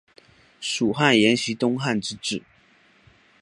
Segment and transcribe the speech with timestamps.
[0.59, 2.41] 蜀汉沿袭东汉之制。